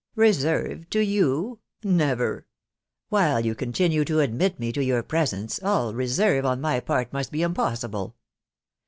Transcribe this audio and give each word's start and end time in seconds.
ie 0.17 0.21
Reserve 0.23 0.89
to 0.89 0.99
you!.... 0.99 1.59
never!.... 1.83 2.47
While 3.09 3.45
you 3.45 3.53
continue 3.53 4.03
to 4.05 4.19
admit 4.21 4.59
me 4.59 4.71
to 4.71 4.83
your 4.83 5.03
presence, 5.03 5.61
all 5.61 5.93
reserve 5.93 6.43
on 6.43 6.59
my 6.59 6.79
part 6.79 7.13
must 7.13 7.31
be 7.31 7.43
impossible. 7.43 8.15